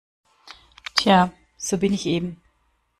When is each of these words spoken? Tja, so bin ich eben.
Tja, 0.95 1.29
so 1.59 1.77
bin 1.77 1.93
ich 1.93 2.07
eben. 2.07 2.41